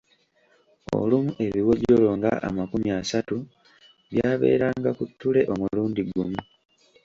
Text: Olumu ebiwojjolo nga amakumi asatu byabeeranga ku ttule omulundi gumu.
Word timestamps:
Olumu 0.99 1.31
ebiwojjolo 1.45 2.09
nga 2.17 2.31
amakumi 2.47 2.89
asatu 3.01 3.35
byabeeranga 4.11 4.89
ku 4.97 5.03
ttule 5.09 5.41
omulundi 5.53 6.01
gumu. 6.09 6.39